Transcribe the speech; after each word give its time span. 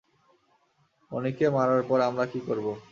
মনিকে 1.11 1.45
মারার 1.49 1.81
পর 1.89 1.99
আমরা 2.09 2.25
কী 2.31 2.39
করবো? 2.47 2.71